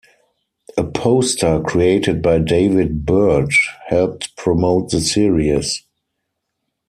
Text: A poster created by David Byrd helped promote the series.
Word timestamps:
A 0.79 0.83
poster 0.83 1.59
created 1.61 2.23
by 2.23 2.39
David 2.39 3.05
Byrd 3.05 3.53
helped 3.87 4.35
promote 4.35 4.89
the 4.89 4.99
series. 4.99 5.83